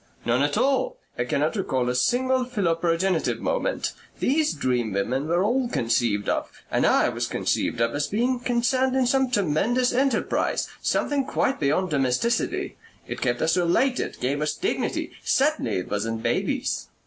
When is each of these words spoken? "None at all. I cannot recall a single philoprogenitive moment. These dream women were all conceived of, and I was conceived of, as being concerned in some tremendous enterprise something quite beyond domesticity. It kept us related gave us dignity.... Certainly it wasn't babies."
"None 0.25 0.41
at 0.41 0.57
all. 0.57 0.97
I 1.15 1.25
cannot 1.25 1.55
recall 1.55 1.87
a 1.87 1.93
single 1.93 2.43
philoprogenitive 2.43 3.37
moment. 3.39 3.93
These 4.19 4.53
dream 4.53 4.93
women 4.93 5.27
were 5.27 5.43
all 5.43 5.69
conceived 5.69 6.27
of, 6.27 6.49
and 6.71 6.87
I 6.87 7.09
was 7.09 7.27
conceived 7.27 7.79
of, 7.79 7.93
as 7.93 8.07
being 8.07 8.39
concerned 8.39 8.95
in 8.95 9.05
some 9.05 9.29
tremendous 9.29 9.93
enterprise 9.93 10.67
something 10.81 11.23
quite 11.23 11.59
beyond 11.59 11.91
domesticity. 11.91 12.77
It 13.07 13.21
kept 13.21 13.43
us 13.43 13.55
related 13.55 14.19
gave 14.19 14.41
us 14.41 14.55
dignity.... 14.55 15.11
Certainly 15.23 15.75
it 15.75 15.91
wasn't 15.91 16.23
babies." 16.23 16.87